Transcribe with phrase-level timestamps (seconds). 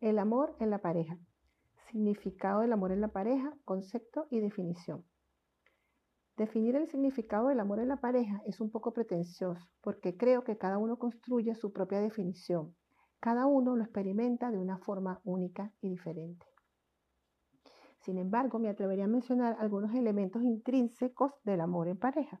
[0.00, 1.18] El amor en la pareja.
[1.90, 5.04] Significado del amor en la pareja, concepto y definición.
[6.36, 10.56] Definir el significado del amor en la pareja es un poco pretencioso porque creo que
[10.56, 12.76] cada uno construye su propia definición.
[13.18, 16.46] Cada uno lo experimenta de una forma única y diferente.
[17.98, 22.40] Sin embargo, me atrevería a mencionar algunos elementos intrínsecos del amor en pareja.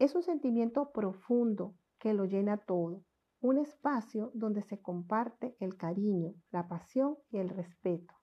[0.00, 3.04] Es un sentimiento profundo que lo llena todo,
[3.40, 8.14] un espacio donde se comparte el cariño, la pasión y el respeto.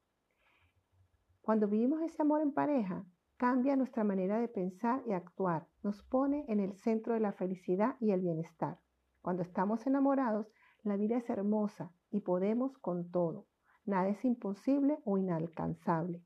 [1.41, 3.05] Cuando vivimos ese amor en pareja,
[3.37, 7.95] cambia nuestra manera de pensar y actuar, nos pone en el centro de la felicidad
[7.99, 8.79] y el bienestar.
[9.21, 10.47] Cuando estamos enamorados,
[10.83, 13.47] la vida es hermosa y podemos con todo.
[13.85, 16.23] Nada es imposible o inalcanzable.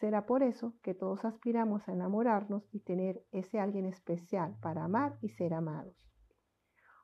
[0.00, 5.18] Será por eso que todos aspiramos a enamorarnos y tener ese alguien especial para amar
[5.20, 6.07] y ser amados.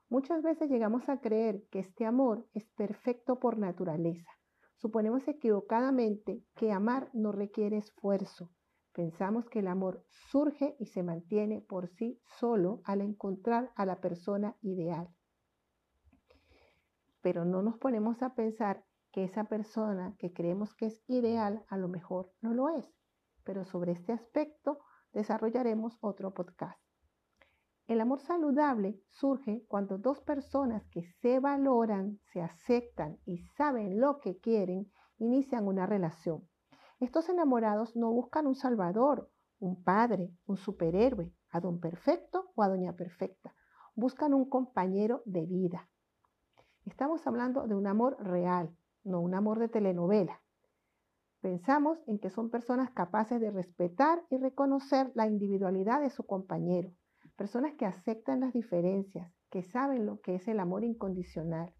[0.09, 4.31] Muchas veces llegamos a creer que este amor es perfecto por naturaleza.
[4.77, 8.51] Suponemos equivocadamente que amar no requiere esfuerzo.
[8.93, 14.01] Pensamos que el amor surge y se mantiene por sí solo al encontrar a la
[14.01, 15.09] persona ideal.
[17.23, 21.79] Pero no nos ponemos a pensar que esa persona que creemos que es ideal a
[21.79, 22.87] lo mejor no lo es.
[23.43, 24.79] Pero sobre este aspecto
[25.13, 26.84] desarrollaremos otro podcast.
[27.87, 34.21] El amor saludable surge cuando dos personas que se valoran, se aceptan y saben lo
[34.21, 36.49] que quieren, inician una relación.
[36.99, 42.69] Estos enamorados no buscan un salvador, un padre, un superhéroe, a don perfecto o a
[42.69, 43.55] doña perfecta.
[43.95, 45.91] Buscan un compañero de vida.
[46.87, 50.41] Estamos hablando de un amor real, no un amor de telenovela.
[51.43, 56.95] Pensamos en que son personas capaces de respetar y reconocer la individualidad de su compañero
[57.37, 61.75] personas que aceptan las diferencias, que saben lo que es el amor incondicional.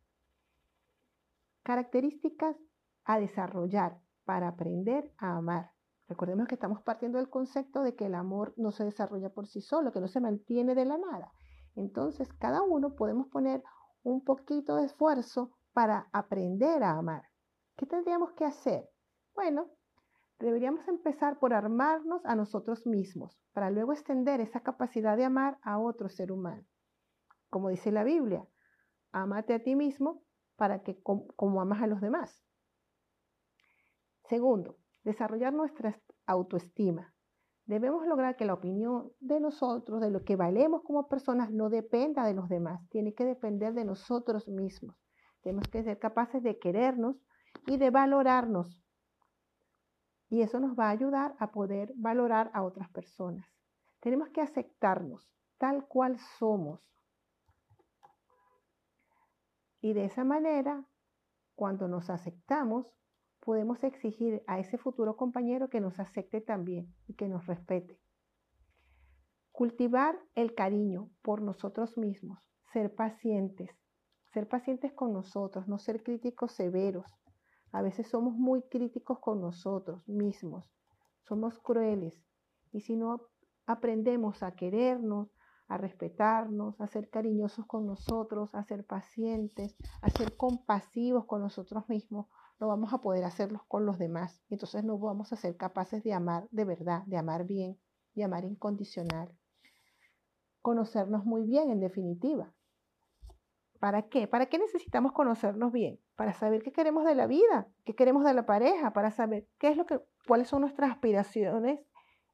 [1.63, 2.57] Características
[3.05, 5.73] a desarrollar para aprender a amar.
[6.09, 9.61] Recordemos que estamos partiendo del concepto de que el amor no se desarrolla por sí
[9.61, 11.33] solo, que no se mantiene de la nada.
[11.75, 13.63] Entonces, cada uno podemos poner
[14.03, 17.25] un poquito de esfuerzo para aprender a amar.
[17.77, 18.89] ¿Qué tendríamos que hacer?
[19.35, 19.71] Bueno,
[20.45, 25.79] Deberíamos empezar por armarnos a nosotros mismos, para luego extender esa capacidad de amar a
[25.79, 26.67] otro ser humano.
[27.49, 28.47] Como dice la Biblia,
[29.11, 30.23] amate a ti mismo
[30.57, 32.45] para que como, amas a los demás.
[34.29, 37.15] Segundo, desarrollar nuestra autoestima.
[37.65, 42.27] Debemos lograr que la opinión de nosotros, de lo que valemos como personas, no dependa
[42.27, 44.95] de los demás, tiene que depender de nosotros mismos.
[45.41, 47.17] Tenemos que ser capaces de querernos
[47.67, 48.84] y de valorarnos
[50.35, 53.47] y eso nos va a ayudar a poder valorar a otras personas.
[54.01, 56.81] Tenemos que aceptarnos tal cual somos.
[59.81, 60.85] Y de esa manera,
[61.55, 62.85] cuando nos aceptamos,
[63.39, 68.01] podemos exigir a ese futuro compañero que nos acepte también y que nos respete.
[69.53, 72.41] Cultivar el cariño por nosotros mismos,
[72.73, 73.71] ser pacientes,
[74.33, 77.07] ser pacientes con nosotros, no ser críticos severos,
[77.75, 80.71] a veces somos muy críticos con nosotros mismos,
[81.25, 82.15] somos crueles.
[82.71, 83.21] Y si no
[83.67, 85.29] aprendemos a querernos,
[85.67, 91.89] a respetarnos, a ser cariñosos con nosotros, a ser pacientes, a ser compasivos con nosotros
[91.89, 92.27] mismos,
[92.61, 94.41] no vamos a poder hacerlos con los demás.
[94.51, 97.77] Entonces no vamos a ser capaces de amar de verdad, de amar bien,
[98.15, 99.37] de amar incondicional.
[100.63, 102.55] Conocernos muy bien, en definitiva.
[103.85, 104.27] ¿Para qué?
[104.27, 106.01] ¿Para qué necesitamos conocernos bien?
[106.17, 109.69] Para saber qué queremos de la vida, qué queremos de la pareja, para saber qué
[109.69, 111.81] es lo que, cuáles son nuestras aspiraciones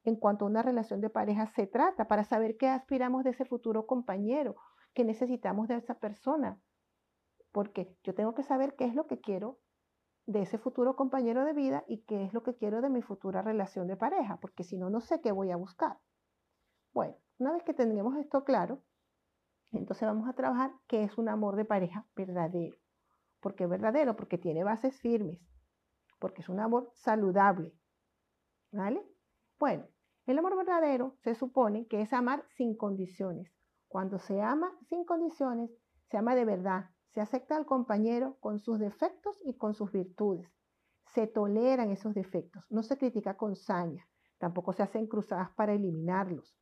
[0.05, 3.45] en cuanto a una relación de pareja se trata, para saber qué aspiramos de ese
[3.45, 4.55] futuro compañero,
[4.95, 6.61] qué necesitamos de esa persona.
[7.51, 9.59] Porque yo tengo que saber qué es lo que quiero
[10.27, 13.43] de ese futuro compañero de vida y qué es lo que quiero de mi futura
[13.43, 15.99] relación de pareja, porque si no, no sé qué voy a buscar.
[16.93, 18.85] Bueno, una vez que tengamos esto claro,
[19.79, 22.77] entonces vamos a trabajar qué es un amor de pareja verdadero.
[23.41, 24.17] ¿Por qué verdadero?
[24.17, 25.41] Porque tiene bases firmes,
[26.19, 27.73] porque es un amor saludable.
[28.73, 29.03] ¿Vale?
[29.59, 29.87] Bueno,
[30.27, 33.53] el amor verdadero se supone que es amar sin condiciones.
[33.89, 35.71] Cuando se ama sin condiciones,
[36.11, 40.49] se ama de verdad, se acepta al compañero con sus defectos y con sus virtudes.
[41.15, 44.07] Se toleran esos defectos, no se critica con saña,
[44.39, 46.60] tampoco se hacen cruzadas para eliminarlos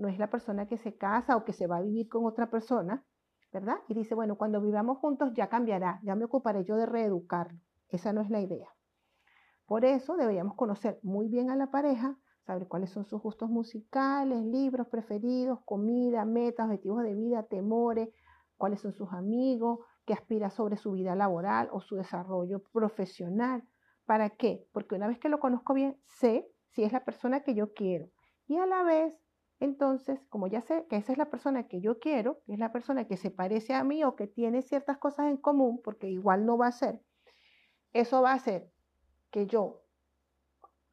[0.00, 2.50] no es la persona que se casa o que se va a vivir con otra
[2.50, 3.04] persona,
[3.52, 3.76] ¿verdad?
[3.86, 7.60] Y dice, bueno, cuando vivamos juntos ya cambiará, ya me ocuparé yo de reeducarlo.
[7.88, 8.68] Esa no es la idea.
[9.66, 12.16] Por eso deberíamos conocer muy bien a la pareja,
[12.46, 18.08] saber cuáles son sus gustos musicales, libros preferidos, comida, metas, objetivos de vida, temores,
[18.56, 23.62] cuáles son sus amigos, que aspira sobre su vida laboral o su desarrollo profesional.
[24.06, 24.66] ¿Para qué?
[24.72, 28.08] Porque una vez que lo conozco bien, sé si es la persona que yo quiero.
[28.46, 29.14] Y a la vez,
[29.60, 32.72] entonces, como ya sé que esa es la persona que yo quiero, que es la
[32.72, 36.46] persona que se parece a mí o que tiene ciertas cosas en común, porque igual
[36.46, 37.02] no va a ser,
[37.92, 38.72] eso va a hacer
[39.30, 39.82] que yo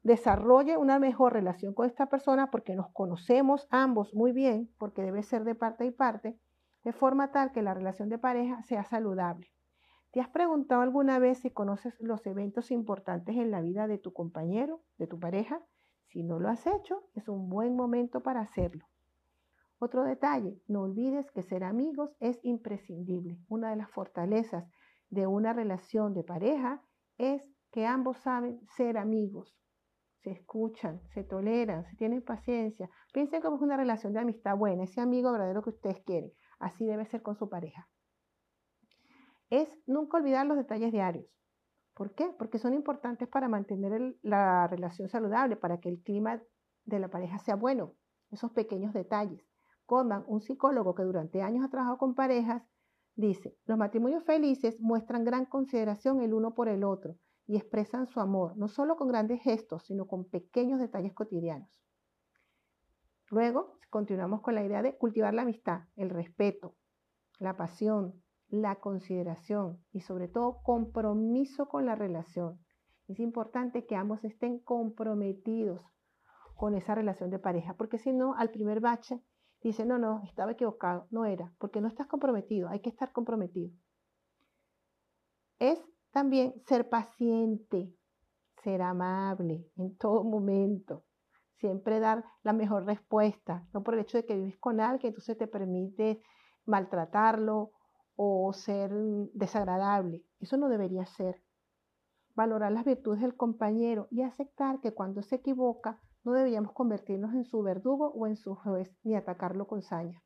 [0.02, 5.22] desarrolle una mejor relación con esta persona porque nos conocemos ambos muy bien, porque debe
[5.22, 6.38] ser de parte y parte,
[6.84, 9.50] de forma tal que la relación de pareja sea saludable.
[10.10, 14.12] ¿Te has preguntado alguna vez si conoces los eventos importantes en la vida de tu
[14.12, 15.62] compañero, de tu pareja?
[16.08, 18.86] Si no lo has hecho, es un buen momento para hacerlo.
[19.78, 23.38] Otro detalle, no olvides que ser amigos es imprescindible.
[23.48, 24.68] Una de las fortalezas
[25.10, 26.82] de una relación de pareja
[27.16, 29.58] es que ambos saben ser amigos,
[30.22, 32.90] se escuchan, se toleran, se tienen paciencia.
[33.12, 36.32] Piensen cómo es una relación de amistad buena, ese amigo verdadero que ustedes quieren.
[36.58, 37.88] Así debe ser con su pareja.
[39.50, 41.26] Es nunca olvidar los detalles diarios.
[41.98, 42.32] ¿Por qué?
[42.38, 46.40] Porque son importantes para mantener la relación saludable, para que el clima
[46.84, 47.94] de la pareja sea bueno.
[48.30, 49.44] Esos pequeños detalles.
[49.84, 52.62] Condan, un psicólogo que durante años ha trabajado con parejas,
[53.16, 57.16] dice, los matrimonios felices muestran gran consideración el uno por el otro
[57.48, 61.82] y expresan su amor, no solo con grandes gestos, sino con pequeños detalles cotidianos.
[63.28, 66.76] Luego, continuamos con la idea de cultivar la amistad, el respeto,
[67.40, 72.58] la pasión, la consideración y sobre todo compromiso con la relación.
[73.06, 75.82] Es importante que ambos estén comprometidos
[76.56, 79.22] con esa relación de pareja, porque si no, al primer bache
[79.62, 83.72] dice, no, no, estaba equivocado, no era, porque no estás comprometido, hay que estar comprometido.
[85.58, 85.80] Es
[86.10, 87.92] también ser paciente,
[88.62, 91.04] ser amable en todo momento,
[91.56, 95.36] siempre dar la mejor respuesta, no por el hecho de que vives con alguien, entonces
[95.36, 96.22] te permite
[96.64, 97.72] maltratarlo
[98.20, 98.90] o ser
[99.32, 100.24] desagradable.
[100.40, 101.40] Eso no debería ser.
[102.34, 107.44] Valorar las virtudes del compañero y aceptar que cuando se equivoca no deberíamos convertirnos en
[107.44, 110.20] su verdugo o en su juez ni atacarlo con saña.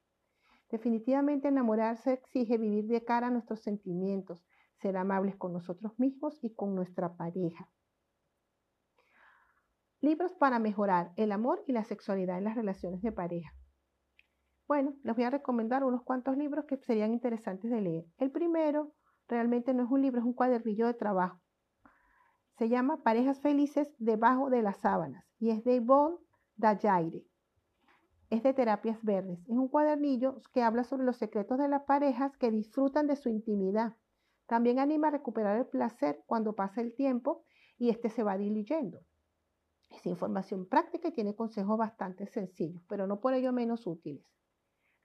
[0.70, 4.42] Definitivamente enamorarse exige vivir de cara a nuestros sentimientos,
[4.80, 7.68] ser amables con nosotros mismos y con nuestra pareja.
[10.00, 13.54] Libros para mejorar el amor y la sexualidad en las relaciones de pareja.
[14.66, 18.04] Bueno, les voy a recomendar unos cuantos libros que serían interesantes de leer.
[18.18, 18.92] El primero
[19.28, 21.40] realmente no es un libro, es un cuadernillo de trabajo.
[22.58, 26.16] Se llama Parejas Felices debajo de las sábanas y es de Yvonne
[26.56, 27.24] Dayaire.
[28.30, 29.40] Es de terapias verdes.
[29.40, 33.28] Es un cuadernillo que habla sobre los secretos de las parejas que disfrutan de su
[33.28, 33.94] intimidad
[34.52, 37.44] también anima a recuperar el placer cuando pasa el tiempo
[37.78, 39.00] y este se va diluyendo.
[39.90, 44.26] Es información práctica y tiene consejos bastante sencillos, pero no por ello menos útiles.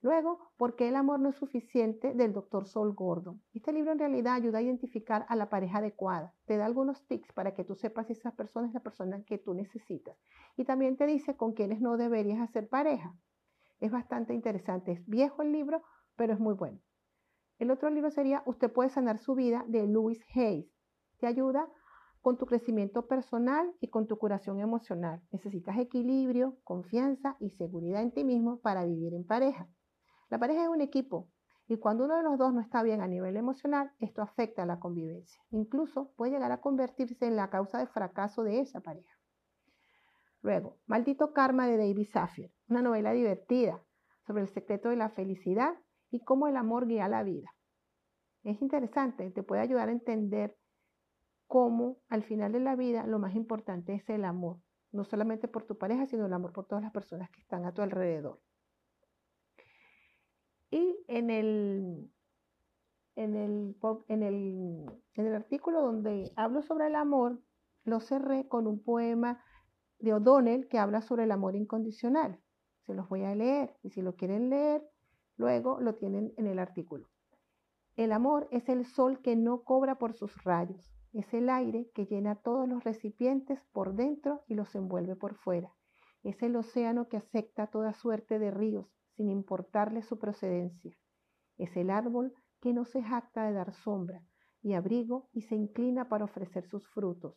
[0.02, 2.14] Luego, ¿por qué el amor no es suficiente?
[2.14, 3.42] del doctor Sol Gordon.
[3.54, 6.36] Este libro en realidad ayuda a identificar a la pareja adecuada.
[6.46, 9.40] Te da algunos tips para que tú sepas si esa persona es la persona que
[9.40, 10.16] tú necesitas.
[10.56, 13.16] Y también te dice con quiénes no deberías hacer pareja.
[13.80, 14.92] Es bastante interesante.
[14.92, 15.82] Es viejo el libro,
[16.16, 16.80] pero es muy bueno.
[17.58, 20.72] El otro libro sería Usted puede sanar su vida de Louis Hayes.
[21.20, 21.68] Te ayuda
[22.22, 25.22] con tu crecimiento personal y con tu curación emocional.
[25.32, 29.68] Necesitas equilibrio, confianza y seguridad en ti mismo para vivir en pareja.
[30.30, 31.30] La pareja es un equipo
[31.68, 34.66] y cuando uno de los dos no está bien a nivel emocional, esto afecta a
[34.66, 35.42] la convivencia.
[35.52, 39.14] Incluso puede llegar a convertirse en la causa de fracaso de esa pareja.
[40.42, 43.84] Luego, Maldito Karma de David Safir, una novela divertida
[44.26, 45.76] sobre el secreto de la felicidad
[46.10, 47.54] y cómo el amor guía la vida.
[48.44, 50.56] Es interesante, te puede ayudar a entender
[51.48, 54.62] cómo al final de la vida lo más importante es el amor,
[54.92, 57.74] no solamente por tu pareja, sino el amor por todas las personas que están a
[57.74, 58.40] tu alrededor.
[61.18, 62.12] Y en el,
[63.16, 63.76] en el,
[64.08, 67.42] en el, en el artículo donde hablo sobre el amor,
[67.86, 69.44] lo cerré con un poema
[69.98, 72.40] de O'Donnell que habla sobre el amor incondicional.
[72.86, 74.84] Se los voy a leer y si lo quieren leer,
[75.38, 77.08] Luego lo tienen en el artículo.
[77.96, 80.92] El amor es el sol que no cobra por sus rayos.
[81.14, 85.72] Es el aire que llena todos los recipientes por dentro y los envuelve por fuera.
[86.24, 90.98] Es el océano que acepta toda suerte de ríos sin importarle su procedencia.
[91.58, 94.24] Es el árbol que no se jacta de dar sombra
[94.62, 97.36] y abrigo y se inclina para ofrecer sus frutos.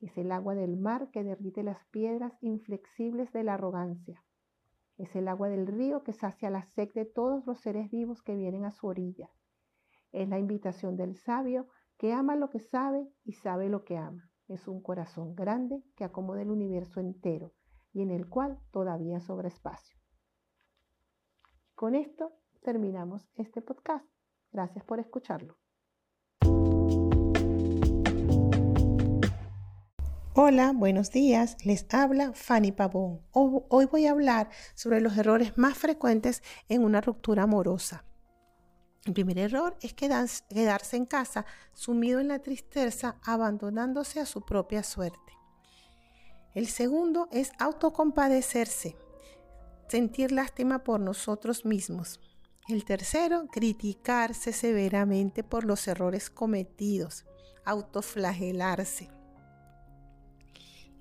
[0.00, 4.24] Es el agua del mar que derrite las piedras inflexibles de la arrogancia.
[4.98, 8.34] Es el agua del río que sacia la sed de todos los seres vivos que
[8.34, 9.30] vienen a su orilla.
[10.10, 14.30] Es la invitación del sabio que ama lo que sabe y sabe lo que ama.
[14.48, 17.52] Es un corazón grande que acomoda el universo entero
[17.92, 19.96] y en el cual todavía sobra espacio.
[21.74, 24.04] Con esto terminamos este podcast.
[24.52, 25.58] Gracias por escucharlo.
[30.34, 31.56] Hola, buenos días.
[31.64, 33.20] Les habla Fanny Pavón.
[33.32, 38.04] Hoy voy a hablar sobre los errores más frecuentes en una ruptura amorosa.
[39.04, 44.82] El primer error es quedarse en casa sumido en la tristeza, abandonándose a su propia
[44.82, 45.18] suerte.
[46.54, 48.96] El segundo es autocompadecerse,
[49.88, 52.20] sentir lástima por nosotros mismos.
[52.68, 57.24] El tercero, criticarse severamente por los errores cometidos,
[57.64, 59.10] autoflagelarse.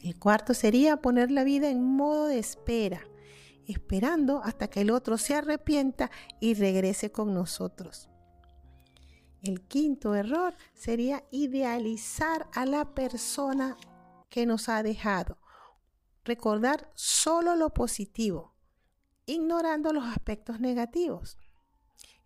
[0.01, 3.01] El cuarto sería poner la vida en modo de espera,
[3.67, 8.09] esperando hasta que el otro se arrepienta y regrese con nosotros.
[9.43, 13.77] El quinto error sería idealizar a la persona
[14.29, 15.37] que nos ha dejado.
[16.23, 18.55] Recordar solo lo positivo,
[19.27, 21.37] ignorando los aspectos negativos.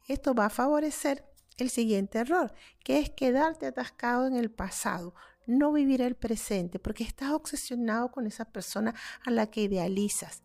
[0.07, 1.25] Esto va a favorecer
[1.57, 5.13] el siguiente error, que es quedarte atascado en el pasado,
[5.47, 8.93] no vivir el presente, porque estás obsesionado con esa persona
[9.25, 10.43] a la que idealizas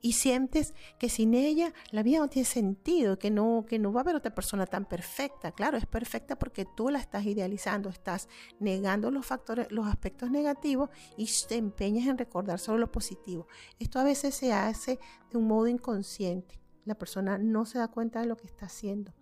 [0.00, 4.00] y sientes que sin ella la vida no tiene sentido, que no, que no va
[4.00, 5.52] a haber otra persona tan perfecta.
[5.52, 8.28] Claro, es perfecta porque tú la estás idealizando, estás
[8.60, 13.46] negando los factores, los aspectos negativos y te empeñas en recordar solo lo positivo.
[13.78, 14.98] Esto a veces se hace
[15.30, 16.58] de un modo inconsciente.
[16.88, 19.12] La persona no se da cuenta de lo que está haciendo.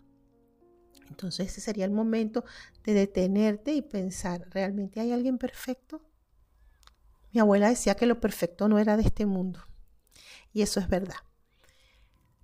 [1.08, 2.44] Entonces ese sería el momento
[2.85, 6.00] de detenerte y pensar, ¿realmente hay alguien perfecto?
[7.32, 9.66] Mi abuela decía que lo perfecto no era de este mundo.
[10.52, 11.16] Y eso es verdad.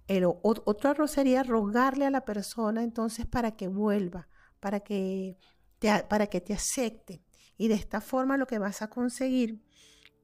[0.08, 4.26] El, otro error sería rogarle a la persona entonces para que vuelva,
[4.58, 5.38] para que,
[5.78, 7.22] te, para que te acepte.
[7.56, 9.62] Y de esta forma lo que vas a conseguir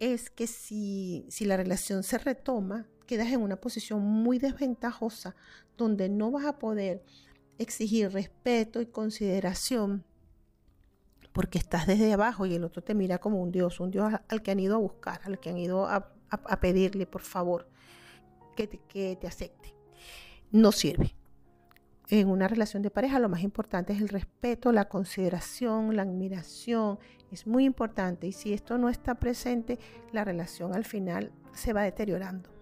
[0.01, 5.35] es que si, si la relación se retoma, quedas en una posición muy desventajosa
[5.77, 7.03] donde no vas a poder
[7.59, 10.05] exigir respeto y consideración
[11.33, 14.43] porque estás desde abajo y el otro te mira como un Dios, un Dios al
[14.43, 16.11] que han ido a buscar, al que han ido a,
[16.61, 17.69] pedirle, por favor,
[18.57, 19.75] que te, que te acepte.
[20.51, 21.15] No sirve.
[22.11, 26.99] En una relación de pareja lo más importante es el respeto, la consideración, la admiración.
[27.31, 29.79] Es muy importante y si esto no está presente,
[30.13, 32.58] la relación al final se va deteriorando.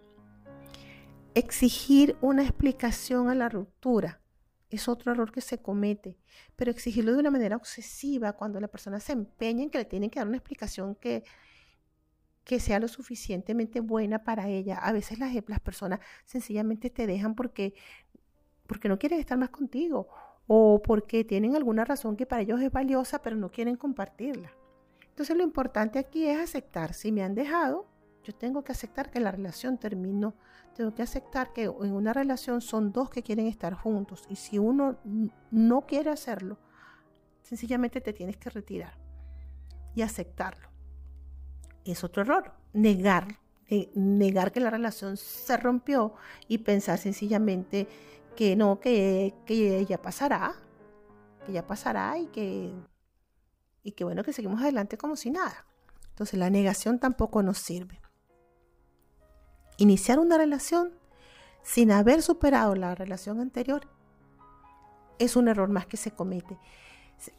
[1.37, 4.23] Exigir una explicación a la ruptura
[4.71, 6.17] es otro error que se comete,
[6.57, 10.09] pero exigirlo de una manera obsesiva cuando la persona se empeña en que le tienen
[10.09, 11.25] que dar una explicación que,
[12.43, 14.79] que sea lo suficientemente buena para ella.
[14.79, 17.75] A veces las, las personas sencillamente te dejan porque,
[18.67, 20.09] porque no quieren estar más contigo
[20.47, 24.53] o porque tienen alguna razón que para ellos es valiosa, pero no quieren compartirla.
[25.11, 27.95] Entonces lo importante aquí es aceptar, si me han dejado,
[28.27, 30.35] yo tengo que aceptar que la relación terminó.
[30.75, 34.25] Tengo que aceptar que en una relación son dos que quieren estar juntos.
[34.29, 34.99] Y si uno
[35.53, 36.59] no quiere hacerlo,
[37.43, 38.99] sencillamente te tienes que retirar
[39.95, 40.69] y aceptarlo.
[41.85, 43.39] Es otro error, negar,
[43.95, 46.15] negar que la relación se rompió
[46.49, 47.87] y pensar sencillamente
[48.35, 50.57] que no, que, que ya pasará,
[51.47, 52.75] que ya pasará y que,
[53.85, 55.65] y que bueno, que seguimos adelante como si nada.
[56.09, 58.01] Entonces la negación tampoco nos sirve.
[59.79, 60.93] Iniciar una relación
[61.63, 63.89] sin haber superado la relación anterior
[65.19, 66.59] es un error más que se comete.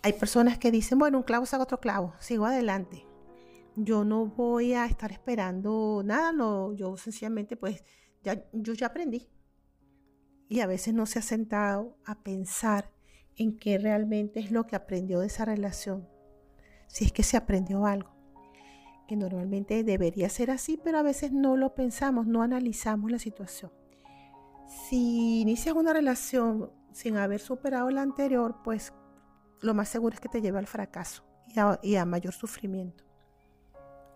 [0.04, 3.08] Hay personas que dicen, bueno, un clavo saca otro clavo, sigo adelante.
[3.76, 7.84] Yo no voy a estar esperando nada, no, yo sencillamente pues
[8.24, 9.30] ya, yo ya aprendí.
[10.48, 12.92] Y a veces no se ha sentado a pensar
[13.36, 16.08] en qué realmente es lo que aprendió de esa relación,
[16.88, 18.17] si es que se aprendió algo
[19.08, 23.72] que normalmente debería ser así, pero a veces no lo pensamos, no analizamos la situación.
[24.68, 28.94] Si inicias una relación sin haber superado la anterior, pues
[29.62, 31.24] lo más seguro es que te lleve al fracaso
[31.82, 33.06] y a, mayor sufrimiento.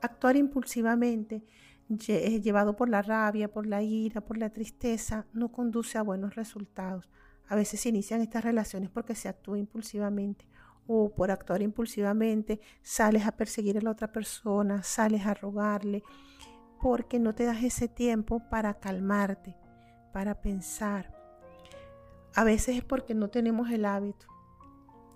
[0.02, 1.44] Actuar impulsivamente,
[1.88, 7.10] llevado por la rabia, por la ira, por la tristeza, no conduce a buenos resultados.
[7.48, 10.46] A veces se inician estas relaciones porque se actúa impulsivamente
[10.88, 16.04] o por actuar impulsivamente sales a perseguir a la otra persona, sales a rogarle,
[16.82, 19.56] porque no te das ese tiempo para calmarte,
[20.12, 21.14] para pensar.
[22.36, 24.28] A veces es porque no tenemos el hábito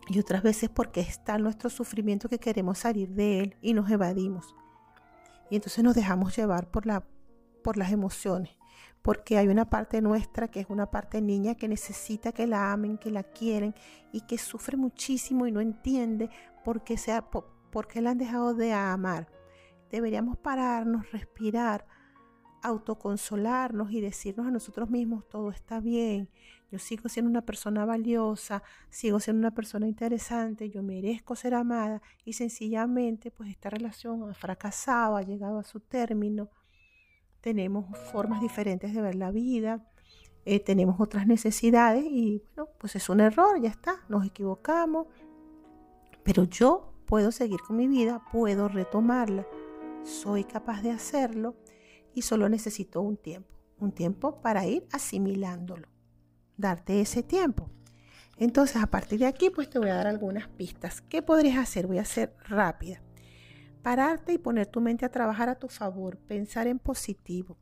[0.08, 4.56] y otras veces porque está nuestro sufrimiento que queremos salir de él y nos evadimos.
[5.50, 7.04] Y entonces nos dejamos llevar por, la,
[7.64, 8.52] por las emociones
[9.06, 12.98] porque hay una parte nuestra que es una parte niña que necesita que la amen,
[12.98, 13.76] que la quieren
[14.12, 16.32] y que sufre muchísimo y no entiende
[16.64, 19.28] por qué, sea, por, qué la han dejado de amar.
[19.92, 21.86] Deberíamos pararnos, respirar,
[22.64, 26.32] autoconsolarnos y decirnos a nosotros mismos, todo está bien,
[26.72, 32.02] yo sigo siendo una persona valiosa, sigo siendo una persona interesante, yo merezco ser amada
[32.24, 36.50] y sencillamente pues esta relación ha fracasado, ha llegado a su término,
[37.46, 39.88] tenemos formas diferentes de ver la vida,
[40.46, 45.06] eh, tenemos otras necesidades y bueno, pues es un error, ya está, nos equivocamos,
[46.24, 49.46] pero yo puedo seguir con mi vida, puedo retomarla,
[50.04, 51.56] soy capaz de hacerlo
[52.16, 55.88] y solo necesito un tiempo, un tiempo para ir asimilándolo,
[56.58, 57.70] darte ese tiempo.
[58.38, 61.02] Entonces, a partir de aquí, pues te voy a dar algunas pistas.
[61.02, 61.86] ¿Qué podrías hacer?
[61.86, 63.04] Voy a ser rápida.
[63.86, 67.56] Pararte y poner tu mente a trabajar a tu favor, pensar en positivo,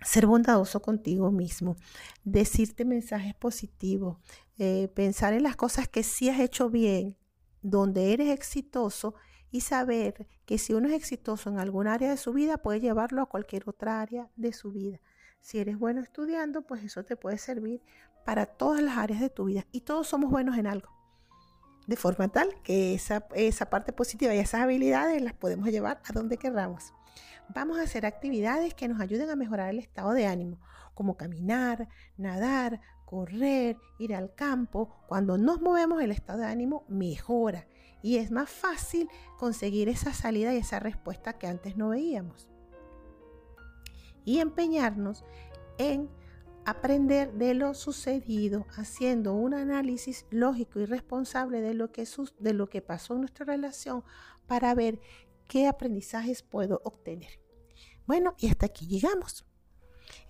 [0.00, 1.76] ser bondadoso contigo mismo,
[2.24, 4.16] decirte mensajes positivos,
[4.56, 7.18] eh, pensar en las cosas que sí has hecho bien,
[7.60, 9.14] donde eres exitoso
[9.50, 13.20] y saber que si uno es exitoso en algún área de su vida, puede llevarlo
[13.20, 15.02] a cualquier otra área de su vida.
[15.42, 17.82] Si eres bueno estudiando, pues eso te puede servir
[18.24, 19.66] para todas las áreas de tu vida.
[19.70, 20.97] Y todos somos buenos en algo.
[21.88, 26.12] De forma tal que esa, esa parte positiva y esas habilidades las podemos llevar a
[26.12, 26.92] donde queramos.
[27.48, 30.60] Vamos a hacer actividades que nos ayuden a mejorar el estado de ánimo,
[30.92, 34.94] como caminar, nadar, correr, ir al campo.
[35.08, 37.66] Cuando nos movemos el estado de ánimo mejora
[38.02, 42.50] y es más fácil conseguir esa salida y esa respuesta que antes no veíamos.
[44.26, 45.24] Y empeñarnos
[45.78, 46.10] en
[46.68, 52.06] aprender de lo sucedido, haciendo un análisis lógico y responsable de lo que,
[52.38, 54.04] de lo que pasó en nuestra relación
[54.46, 55.00] para ver
[55.46, 57.40] qué aprendizajes puedo obtener.
[58.06, 59.44] Bueno, y hasta aquí llegamos.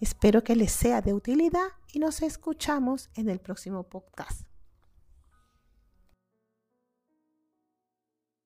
[0.01, 4.48] Espero que les sea de utilidad y nos escuchamos en el próximo podcast.